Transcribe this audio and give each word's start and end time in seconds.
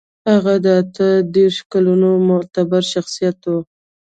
هغه 0.31 0.53
د 0.65 0.67
اتو 0.81 1.07
دېرشو 1.35 1.63
کلونو 1.73 2.09
معتبر 2.29 2.81
شخصيت 2.93 3.39
و. 3.47 3.53